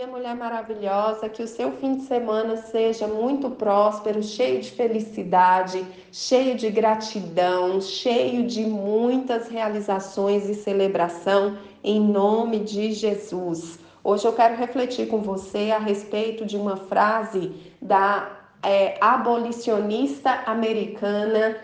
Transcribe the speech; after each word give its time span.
dia, 0.00 0.06
mulher 0.06 0.34
maravilhosa. 0.34 1.28
Que 1.28 1.42
o 1.42 1.48
seu 1.48 1.72
fim 1.72 1.96
de 1.96 2.04
semana 2.04 2.56
seja 2.56 3.06
muito 3.06 3.50
próspero, 3.50 4.22
cheio 4.22 4.60
de 4.60 4.70
felicidade, 4.70 5.84
cheio 6.10 6.56
de 6.56 6.70
gratidão, 6.70 7.80
cheio 7.82 8.46
de 8.46 8.62
muitas 8.62 9.48
realizações 9.48 10.48
e 10.48 10.54
celebração, 10.54 11.58
em 11.84 12.00
nome 12.00 12.60
de 12.60 12.92
Jesus. 12.92 13.78
Hoje 14.02 14.26
eu 14.26 14.32
quero 14.32 14.56
refletir 14.56 15.06
com 15.08 15.20
você 15.20 15.70
a 15.70 15.78
respeito 15.78 16.46
de 16.46 16.56
uma 16.56 16.76
frase 16.76 17.52
da 17.82 18.30
é, 18.62 18.96
abolicionista 19.02 20.30
americana 20.46 21.58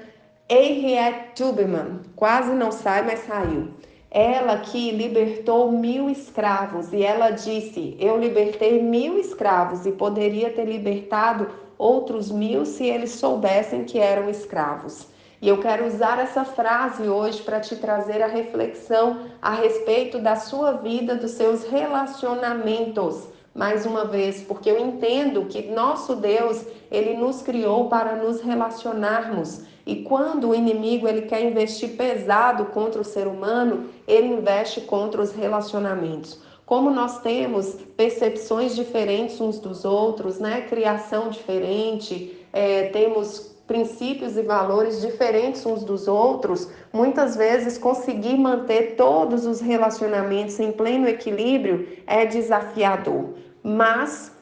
Harriet 0.50 1.34
Tubman. 1.34 2.00
Quase 2.14 2.52
não 2.52 2.70
sai, 2.70 3.02
mas 3.02 3.20
saiu. 3.20 3.70
Ela 4.18 4.56
que 4.56 4.92
libertou 4.92 5.70
mil 5.70 6.08
escravos 6.08 6.90
e 6.90 7.02
ela 7.02 7.32
disse: 7.32 7.94
Eu 8.00 8.18
libertei 8.18 8.82
mil 8.82 9.18
escravos 9.18 9.84
e 9.84 9.92
poderia 9.92 10.48
ter 10.48 10.64
libertado 10.64 11.50
outros 11.76 12.30
mil 12.30 12.64
se 12.64 12.86
eles 12.86 13.10
soubessem 13.10 13.84
que 13.84 13.98
eram 13.98 14.30
escravos. 14.30 15.06
E 15.42 15.46
eu 15.46 15.60
quero 15.60 15.86
usar 15.86 16.18
essa 16.18 16.46
frase 16.46 17.06
hoje 17.06 17.42
para 17.42 17.60
te 17.60 17.76
trazer 17.76 18.22
a 18.22 18.26
reflexão 18.26 19.26
a 19.42 19.50
respeito 19.50 20.18
da 20.18 20.34
sua 20.34 20.72
vida, 20.72 21.14
dos 21.14 21.32
seus 21.32 21.64
relacionamentos. 21.64 23.35
Mais 23.56 23.86
uma 23.86 24.04
vez, 24.04 24.42
porque 24.42 24.70
eu 24.70 24.78
entendo 24.78 25.46
que 25.46 25.62
nosso 25.62 26.14
Deus, 26.14 26.62
ele 26.90 27.16
nos 27.16 27.40
criou 27.40 27.88
para 27.88 28.14
nos 28.14 28.42
relacionarmos. 28.42 29.62
E 29.86 30.02
quando 30.02 30.50
o 30.50 30.54
inimigo 30.54 31.08
ele 31.08 31.22
quer 31.22 31.42
investir 31.42 31.96
pesado 31.96 32.66
contra 32.66 33.00
o 33.00 33.04
ser 33.04 33.26
humano, 33.26 33.88
ele 34.06 34.26
investe 34.26 34.82
contra 34.82 35.22
os 35.22 35.32
relacionamentos. 35.32 36.38
Como 36.66 36.90
nós 36.90 37.22
temos 37.22 37.78
percepções 37.96 38.76
diferentes 38.76 39.40
uns 39.40 39.58
dos 39.58 39.86
outros, 39.86 40.38
né? 40.38 40.66
Criação 40.68 41.30
diferente, 41.30 42.36
é, 42.52 42.88
temos 42.88 43.56
princípios 43.66 44.36
e 44.36 44.42
valores 44.42 45.00
diferentes 45.00 45.64
uns 45.66 45.82
dos 45.82 46.06
outros, 46.06 46.68
muitas 46.92 47.36
vezes 47.36 47.76
conseguir 47.76 48.36
manter 48.36 48.94
todos 48.96 49.44
os 49.44 49.60
relacionamentos 49.60 50.60
em 50.60 50.70
pleno 50.70 51.08
equilíbrio 51.08 51.88
é 52.06 52.24
desafiador. 52.24 53.45
Mas 53.68 54.32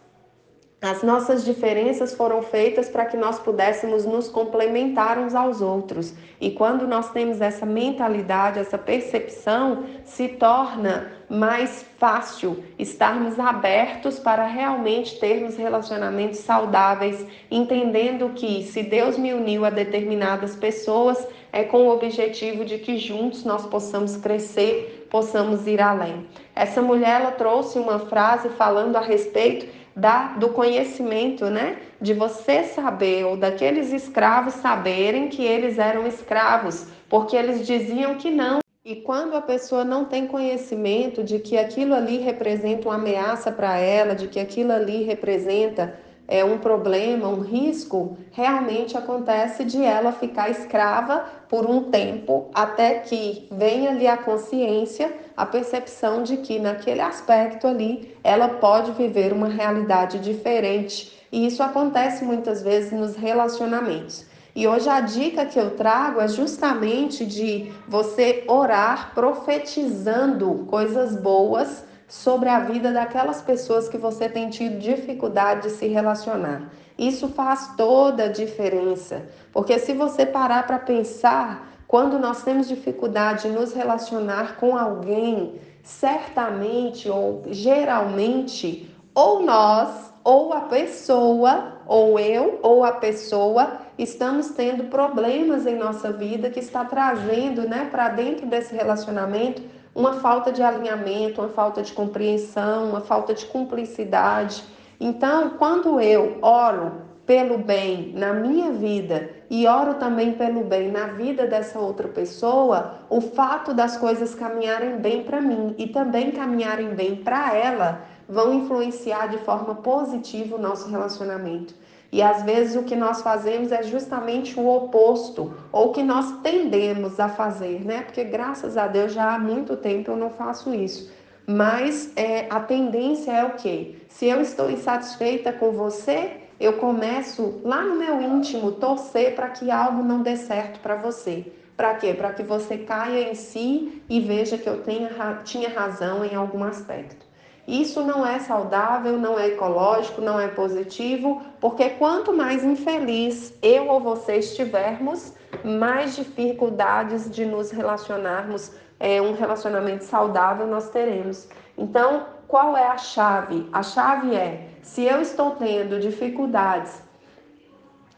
as 0.82 1.02
nossas 1.02 1.46
diferenças 1.46 2.14
foram 2.14 2.42
feitas 2.42 2.90
para 2.90 3.06
que 3.06 3.16
nós 3.16 3.38
pudéssemos 3.38 4.04
nos 4.04 4.28
complementar 4.28 5.18
uns 5.18 5.34
aos 5.34 5.62
outros. 5.62 6.12
E 6.38 6.50
quando 6.50 6.86
nós 6.86 7.10
temos 7.10 7.40
essa 7.40 7.64
mentalidade, 7.64 8.58
essa 8.58 8.76
percepção, 8.76 9.84
se 10.04 10.28
torna 10.28 11.10
mais 11.30 11.86
fácil 11.98 12.62
estarmos 12.78 13.40
abertos 13.40 14.18
para 14.18 14.44
realmente 14.44 15.18
termos 15.18 15.56
relacionamentos 15.56 16.40
saudáveis, 16.40 17.24
entendendo 17.50 18.34
que 18.34 18.62
se 18.64 18.82
Deus 18.82 19.16
me 19.16 19.32
uniu 19.32 19.64
a 19.64 19.70
determinadas 19.70 20.54
pessoas, 20.54 21.26
é 21.50 21.64
com 21.64 21.86
o 21.86 21.94
objetivo 21.94 22.62
de 22.62 22.76
que 22.76 22.98
juntos 22.98 23.42
nós 23.42 23.64
possamos 23.64 24.18
crescer, 24.18 25.03
possamos 25.10 25.66
ir 25.66 25.80
além. 25.80 26.26
Essa 26.54 26.82
mulher 26.82 27.20
ela 27.20 27.32
trouxe 27.32 27.78
uma 27.78 27.98
frase 27.98 28.48
falando 28.50 28.96
a 28.96 29.00
respeito 29.00 29.66
da, 29.96 30.34
do 30.34 30.48
conhecimento, 30.48 31.46
né? 31.46 31.78
De 32.00 32.12
você 32.12 32.64
saber, 32.64 33.24
ou 33.24 33.36
daqueles 33.36 33.92
escravos 33.92 34.54
saberem 34.54 35.28
que 35.28 35.44
eles 35.44 35.78
eram 35.78 36.06
escravos, 36.06 36.86
porque 37.08 37.36
eles 37.36 37.66
diziam 37.66 38.16
que 38.16 38.30
não. 38.30 38.58
E 38.84 38.96
quando 38.96 39.34
a 39.34 39.40
pessoa 39.40 39.82
não 39.82 40.04
tem 40.04 40.26
conhecimento 40.26 41.24
de 41.24 41.38
que 41.38 41.56
aquilo 41.56 41.94
ali 41.94 42.18
representa 42.18 42.88
uma 42.88 42.96
ameaça 42.96 43.50
para 43.50 43.78
ela, 43.78 44.14
de 44.14 44.28
que 44.28 44.38
aquilo 44.38 44.72
ali 44.72 45.04
representa 45.04 45.98
é, 46.26 46.44
um 46.44 46.58
problema, 46.58 47.28
um 47.28 47.40
risco, 47.40 48.16
realmente 48.32 48.96
acontece 48.96 49.64
de 49.64 49.82
ela 49.82 50.12
ficar 50.12 50.50
escrava 50.50 51.24
por 51.48 51.66
um 51.68 51.90
tempo, 51.90 52.50
até 52.54 53.00
que 53.00 53.46
venha 53.50 53.90
ali 53.90 54.06
a 54.06 54.16
consciência, 54.16 55.12
a 55.36 55.44
percepção 55.44 56.22
de 56.22 56.38
que 56.38 56.58
naquele 56.58 57.00
aspecto 57.00 57.66
ali 57.66 58.16
ela 58.24 58.48
pode 58.48 58.92
viver 58.92 59.32
uma 59.32 59.48
realidade 59.48 60.18
diferente. 60.18 61.12
E 61.30 61.46
isso 61.46 61.62
acontece 61.62 62.24
muitas 62.24 62.62
vezes 62.62 62.92
nos 62.92 63.16
relacionamentos. 63.16 64.26
E 64.56 64.68
hoje 64.68 64.88
a 64.88 65.00
dica 65.00 65.44
que 65.44 65.58
eu 65.58 65.70
trago 65.70 66.20
é 66.20 66.28
justamente 66.28 67.26
de 67.26 67.72
você 67.88 68.44
orar 68.46 69.12
profetizando 69.12 70.64
coisas 70.70 71.16
boas 71.16 71.84
sobre 72.14 72.48
a 72.48 72.60
vida 72.60 72.92
daquelas 72.92 73.42
pessoas 73.42 73.88
que 73.88 73.98
você 73.98 74.28
tem 74.28 74.48
tido 74.48 74.78
dificuldade 74.78 75.62
de 75.62 75.70
se 75.70 75.88
relacionar. 75.88 76.70
Isso 76.96 77.28
faz 77.28 77.74
toda 77.76 78.26
a 78.26 78.28
diferença, 78.28 79.26
porque 79.52 79.80
se 79.80 79.92
você 79.92 80.24
parar 80.24 80.64
para 80.64 80.78
pensar, 80.78 81.66
quando 81.88 82.16
nós 82.16 82.44
temos 82.44 82.68
dificuldade 82.68 83.48
de 83.48 83.48
nos 83.48 83.74
relacionar 83.74 84.56
com 84.58 84.78
alguém, 84.78 85.60
certamente 85.82 87.10
ou 87.10 87.42
geralmente, 87.48 88.88
ou 89.12 89.42
nós, 89.42 90.12
ou 90.22 90.52
a 90.52 90.60
pessoa, 90.60 91.80
ou 91.84 92.16
eu, 92.20 92.60
ou 92.62 92.84
a 92.84 92.92
pessoa, 92.92 93.78
estamos 93.98 94.50
tendo 94.50 94.84
problemas 94.84 95.66
em 95.66 95.76
nossa 95.76 96.12
vida 96.12 96.48
que 96.48 96.60
está 96.60 96.84
trazendo, 96.84 97.68
né, 97.68 97.88
para 97.90 98.08
dentro 98.08 98.46
desse 98.46 98.72
relacionamento 98.72 99.74
uma 99.94 100.14
falta 100.14 100.50
de 100.50 100.62
alinhamento, 100.62 101.40
uma 101.40 101.50
falta 101.50 101.82
de 101.82 101.92
compreensão, 101.92 102.88
uma 102.88 103.00
falta 103.00 103.32
de 103.32 103.46
cumplicidade. 103.46 104.64
Então, 104.98 105.50
quando 105.50 106.00
eu 106.00 106.38
oro 106.42 106.92
pelo 107.26 107.56
bem 107.56 108.12
na 108.14 108.32
minha 108.32 108.70
vida 108.72 109.30
e 109.48 109.66
oro 109.66 109.94
também 109.94 110.32
pelo 110.32 110.64
bem 110.64 110.90
na 110.90 111.06
vida 111.06 111.46
dessa 111.46 111.78
outra 111.78 112.08
pessoa, 112.08 112.98
o 113.08 113.20
fato 113.20 113.72
das 113.72 113.96
coisas 113.96 114.34
caminharem 114.34 114.98
bem 114.98 115.22
para 115.22 115.40
mim 115.40 115.74
e 115.78 115.86
também 115.86 116.32
caminharem 116.32 116.94
bem 116.94 117.16
para 117.16 117.54
ela 117.54 118.02
vão 118.28 118.54
influenciar 118.54 119.28
de 119.28 119.38
forma 119.38 119.76
positiva 119.76 120.56
o 120.56 120.60
nosso 120.60 120.88
relacionamento. 120.88 121.74
E 122.14 122.22
às 122.22 122.44
vezes 122.44 122.76
o 122.76 122.84
que 122.84 122.94
nós 122.94 123.22
fazemos 123.22 123.72
é 123.72 123.82
justamente 123.82 124.56
o 124.56 124.68
oposto, 124.68 125.52
ou 125.72 125.88
o 125.88 125.92
que 125.92 126.00
nós 126.00 126.30
tendemos 126.44 127.18
a 127.18 127.28
fazer, 127.28 127.84
né? 127.84 128.02
Porque 128.02 128.22
graças 128.22 128.76
a 128.76 128.86
Deus 128.86 129.12
já 129.12 129.34
há 129.34 129.38
muito 129.40 129.76
tempo 129.76 130.12
eu 130.12 130.16
não 130.16 130.30
faço 130.30 130.72
isso. 130.72 131.10
Mas 131.44 132.12
é, 132.14 132.46
a 132.48 132.60
tendência 132.60 133.32
é 133.32 133.44
o 133.44 133.54
quê? 133.56 133.96
Se 134.08 134.26
eu 134.26 134.40
estou 134.40 134.70
insatisfeita 134.70 135.52
com 135.52 135.72
você, 135.72 136.36
eu 136.60 136.74
começo 136.74 137.60
lá 137.64 137.82
no 137.82 137.96
meu 137.96 138.22
íntimo 138.22 138.70
torcer 138.70 139.34
para 139.34 139.48
que 139.48 139.68
algo 139.68 140.04
não 140.04 140.22
dê 140.22 140.36
certo 140.36 140.78
para 140.78 140.94
você. 140.94 141.52
Para 141.76 141.94
quê? 141.94 142.14
Para 142.14 142.32
que 142.32 142.44
você 142.44 142.78
caia 142.78 143.28
em 143.28 143.34
si 143.34 144.04
e 144.08 144.20
veja 144.20 144.56
que 144.56 144.68
eu 144.68 144.82
tenha, 144.82 145.10
tinha 145.42 145.68
razão 145.68 146.24
em 146.24 146.36
algum 146.36 146.62
aspecto. 146.62 147.26
Isso 147.66 148.02
não 148.02 148.26
é 148.26 148.38
saudável, 148.40 149.16
não 149.18 149.38
é 149.38 149.48
ecológico, 149.48 150.20
não 150.20 150.38
é 150.38 150.48
positivo, 150.48 151.42
porque 151.60 151.90
quanto 151.90 152.32
mais 152.32 152.62
infeliz 152.62 153.54
eu 153.62 153.88
ou 153.88 154.00
você 154.00 154.36
estivermos, 154.36 155.32
mais 155.64 156.14
dificuldades 156.14 157.30
de 157.30 157.46
nos 157.46 157.70
relacionarmos, 157.70 158.72
é, 159.00 159.20
um 159.20 159.34
relacionamento 159.34 160.04
saudável 160.04 160.66
nós 160.66 160.90
teremos. 160.90 161.48
Então, 161.76 162.26
qual 162.46 162.76
é 162.76 162.86
a 162.86 162.98
chave? 162.98 163.68
A 163.72 163.82
chave 163.82 164.34
é: 164.34 164.68
se 164.82 165.02
eu 165.02 165.20
estou 165.20 165.52
tendo 165.52 165.98
dificuldades 165.98 167.02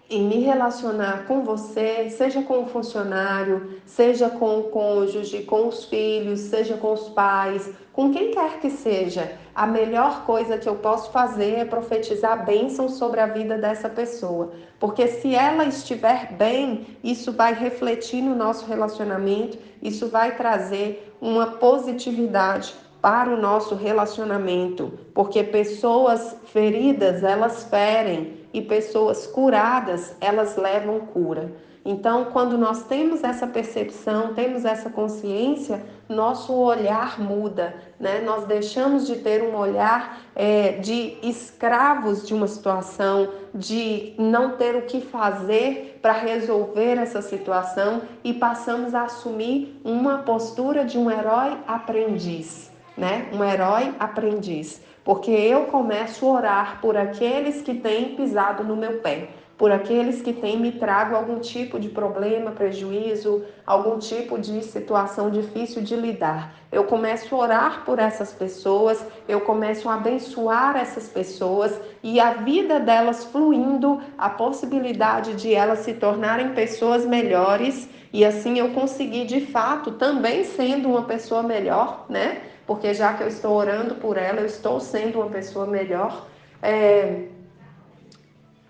em 0.08 0.22
me 0.22 0.38
relacionar 0.38 1.26
com 1.26 1.42
você, 1.42 2.08
seja 2.10 2.40
com 2.42 2.62
o 2.62 2.66
funcionário, 2.66 3.80
seja 3.84 4.30
com 4.30 4.60
o 4.60 4.64
cônjuge, 4.64 5.42
com 5.42 5.66
os 5.66 5.84
filhos, 5.84 6.40
seja 6.40 6.76
com 6.76 6.92
os 6.92 7.08
pais, 7.08 7.68
com 7.92 8.12
quem 8.12 8.30
quer 8.30 8.60
que 8.60 8.70
seja, 8.70 9.32
a 9.54 9.66
melhor 9.66 10.24
coisa 10.24 10.58
que 10.58 10.68
eu 10.68 10.76
posso 10.76 11.10
fazer 11.10 11.54
é 11.54 11.64
profetizar 11.64 12.44
bênção 12.44 12.88
sobre 12.88 13.20
a 13.20 13.26
vida 13.26 13.56
dessa 13.56 13.88
pessoa. 13.88 14.52
Porque 14.78 15.08
se 15.08 15.34
ela 15.34 15.64
estiver 15.64 16.32
bem, 16.34 16.86
isso 17.02 17.32
vai 17.32 17.54
refletir 17.54 18.22
no 18.22 18.34
nosso 18.34 18.66
relacionamento, 18.66 19.58
isso 19.82 20.08
vai 20.08 20.36
trazer 20.36 21.16
uma 21.20 21.52
positividade 21.52 22.74
para 23.00 23.30
o 23.30 23.40
nosso 23.40 23.74
relacionamento, 23.74 24.92
porque 25.14 25.42
pessoas 25.42 26.36
feridas, 26.52 27.22
elas 27.22 27.64
ferem 27.64 28.45
e 28.56 28.62
pessoas 28.62 29.26
curadas, 29.26 30.16
elas 30.18 30.56
levam 30.56 31.00
cura. 31.00 31.52
Então, 31.84 32.24
quando 32.32 32.56
nós 32.56 32.84
temos 32.84 33.22
essa 33.22 33.46
percepção, 33.46 34.32
temos 34.32 34.64
essa 34.64 34.88
consciência, 34.88 35.84
nosso 36.08 36.54
olhar 36.54 37.20
muda, 37.20 37.74
né? 38.00 38.22
Nós 38.22 38.44
deixamos 38.46 39.06
de 39.06 39.16
ter 39.16 39.42
um 39.42 39.54
olhar 39.54 40.20
é, 40.34 40.72
de 40.78 41.18
escravos 41.22 42.26
de 42.26 42.32
uma 42.32 42.48
situação, 42.48 43.28
de 43.54 44.14
não 44.18 44.56
ter 44.56 44.74
o 44.74 44.82
que 44.82 45.02
fazer 45.02 46.00
para 46.00 46.12
resolver 46.12 46.98
essa 46.98 47.20
situação 47.20 48.02
e 48.24 48.32
passamos 48.32 48.94
a 48.94 49.02
assumir 49.02 49.78
uma 49.84 50.18
postura 50.18 50.82
de 50.82 50.96
um 50.96 51.10
herói 51.10 51.58
aprendiz, 51.68 52.72
né? 52.96 53.28
Um 53.32 53.42
herói 53.44 53.94
aprendiz. 53.98 54.80
porque 55.04 55.30
eu 55.30 55.66
começo 55.66 56.26
a 56.26 56.32
orar 56.32 56.80
por 56.80 56.96
aqueles 56.96 57.62
que 57.62 57.74
têm 57.74 58.16
pisado 58.16 58.64
no 58.64 58.74
meu 58.74 58.94
pé 58.98 59.28
por 59.58 59.72
aqueles 59.72 60.20
que 60.20 60.32
têm 60.32 60.58
me 60.58 60.72
trago 60.72 61.16
algum 61.16 61.38
tipo 61.38 61.80
de 61.80 61.88
problema, 61.88 62.50
prejuízo, 62.50 63.44
algum 63.66 63.98
tipo 63.98 64.38
de 64.38 64.62
situação 64.62 65.30
difícil 65.30 65.82
de 65.82 65.96
lidar. 65.96 66.54
Eu 66.70 66.84
começo 66.84 67.34
a 67.34 67.38
orar 67.38 67.84
por 67.84 67.98
essas 67.98 68.32
pessoas, 68.32 69.04
eu 69.26 69.40
começo 69.40 69.88
a 69.88 69.94
abençoar 69.94 70.76
essas 70.76 71.08
pessoas 71.08 71.78
e 72.02 72.20
a 72.20 72.34
vida 72.34 72.78
delas 72.78 73.24
fluindo, 73.24 74.00
a 74.18 74.28
possibilidade 74.28 75.34
de 75.34 75.54
elas 75.54 75.80
se 75.80 75.94
tornarem 75.94 76.50
pessoas 76.50 77.06
melhores 77.06 77.88
e 78.12 78.24
assim 78.24 78.58
eu 78.58 78.70
conseguir 78.72 79.24
de 79.24 79.40
fato 79.40 79.92
também 79.92 80.44
sendo 80.44 80.88
uma 80.88 81.04
pessoa 81.04 81.42
melhor, 81.42 82.04
né? 82.10 82.42
Porque 82.66 82.92
já 82.92 83.14
que 83.14 83.22
eu 83.22 83.28
estou 83.28 83.54
orando 83.54 83.94
por 83.96 84.16
ela, 84.16 84.40
eu 84.40 84.46
estou 84.46 84.80
sendo 84.80 85.20
uma 85.20 85.30
pessoa 85.30 85.66
melhor. 85.66 86.26
É, 86.62 87.26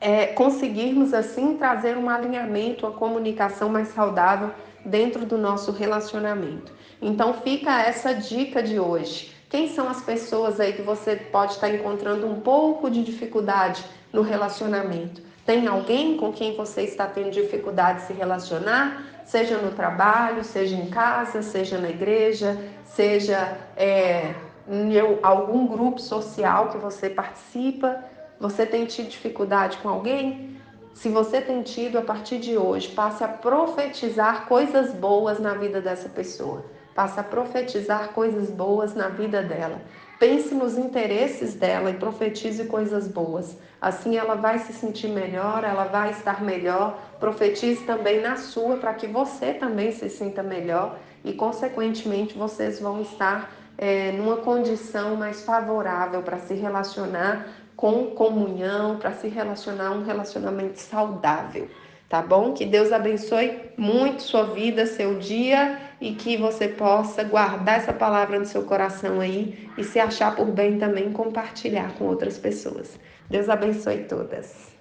é, 0.01 0.27
conseguirmos 0.27 1.15
assim 1.15 1.57
trazer 1.57 1.97
um 1.97 2.11
alinhamento, 2.11 2.87
uma 2.87 2.97
comunicação 2.97 3.69
mais 3.69 3.89
saudável 3.89 4.51
dentro 4.85 5.25
do 5.25 5.39
nosso 5.39 5.73
relacionamento. 5.73 6.73
Então 7.01 7.35
fica 7.35 7.83
essa 7.83 8.15
dica 8.15 8.63
de 8.63 8.79
hoje. 8.79 9.35
Quem 9.49 9.69
são 9.69 9.89
as 9.89 10.03
pessoas 10.03 10.61
aí 10.61 10.73
que 10.73 10.83
você 10.83 11.17
pode 11.17 11.53
estar 11.53 11.73
encontrando 11.73 12.27
um 12.27 12.41
pouco 12.41 12.91
de 12.91 13.03
dificuldade 13.03 13.85
no 14.13 14.23
relacionamento? 14.23 15.23
Tem 15.45 15.67
alguém 15.69 16.17
com 16.17 16.33
quem 16.33 16.57
você 16.57 16.83
está 16.83 17.07
tendo 17.07 17.31
dificuldade 17.31 18.01
de 18.01 18.07
se 18.09 18.13
relacionar? 18.13 19.05
Seja 19.27 19.59
no 19.59 19.73
trabalho, 19.73 20.45
seja 20.45 20.77
em 20.77 20.89
casa, 20.89 21.43
seja 21.43 21.79
na 21.79 21.91
igreja, 21.91 22.57
seja 22.85 23.59
é, 23.77 24.37
em 24.69 24.93
algum 25.21 25.67
grupo 25.67 26.01
social 26.01 26.69
que 26.69 26.79
você 26.79 27.11
participa. 27.11 28.05
Você 28.39 28.65
tem 28.65 28.87
tido 28.87 29.09
dificuldade 29.09 29.79
com 29.79 29.89
alguém? 29.89 30.57
Se 30.95 31.09
você 31.09 31.41
tem 31.41 31.61
tido, 31.63 31.99
a 31.99 32.03
partir 32.03 32.39
de 32.39 32.57
hoje, 32.57 32.89
passe 32.89 33.25
a 33.25 33.29
profetizar 33.29 34.47
coisas 34.47 34.95
boas 34.95 35.41
na 35.41 35.55
vida 35.55 35.81
dessa 35.81 36.09
pessoa. 36.09 36.65
Passe 36.95 37.19
a 37.19 37.25
profetizar 37.25 38.11
coisas 38.11 38.49
boas 38.49 38.95
na 38.95 39.09
vida 39.09 39.43
dela. 39.43 39.81
Pense 40.19 40.55
nos 40.55 40.79
interesses 40.79 41.55
dela 41.55 41.91
e 41.91 41.95
profetize 41.95 42.65
coisas 42.65 43.07
boas. 43.07 43.57
Assim 43.81 44.17
ela 44.17 44.35
vai 44.35 44.59
se 44.59 44.73
sentir 44.73 45.09
melhor, 45.09 45.63
ela 45.63 45.85
vai 45.85 46.11
estar 46.11 46.43
melhor. 46.43 46.99
Profetize 47.21 47.85
também 47.85 48.23
na 48.23 48.37
sua 48.37 48.79
para 48.79 48.95
que 48.95 49.07
você 49.07 49.53
também 49.53 49.93
se 49.93 50.09
sinta 50.09 50.43
melhor 50.43 50.99
e, 51.23 51.35
consequentemente, 51.35 52.37
vocês 52.37 52.81
vão 52.81 53.03
estar 53.03 53.53
é, 53.77 54.13
numa 54.13 54.39
condição 54.39 55.17
mais 55.17 55.43
favorável 55.43 56.23
para 56.23 56.39
se 56.39 56.55
relacionar 56.55 57.47
com 57.77 58.07
comunhão, 58.07 58.97
para 58.97 59.13
se 59.13 59.29
relacionar 59.29 59.91
um 59.91 60.03
relacionamento 60.03 60.81
saudável, 60.81 61.69
tá 62.09 62.23
bom? 62.23 62.55
Que 62.55 62.65
Deus 62.65 62.91
abençoe 62.91 63.61
muito 63.77 64.23
sua 64.23 64.45
vida, 64.45 64.87
seu 64.87 65.19
dia 65.19 65.79
e 66.01 66.15
que 66.15 66.37
você 66.37 66.69
possa 66.69 67.25
guardar 67.25 67.79
essa 67.79 67.93
palavra 67.93 68.39
no 68.39 68.47
seu 68.47 68.63
coração 68.65 69.21
aí 69.21 69.71
e 69.77 69.85
se 69.85 69.99
achar 69.99 70.35
por 70.37 70.47
bem 70.47 70.79
também 70.79 71.13
compartilhar 71.13 71.95
com 71.95 72.05
outras 72.05 72.39
pessoas. 72.39 72.99
Deus 73.31 73.49
abençoe 73.49 74.05
todas. 74.05 74.76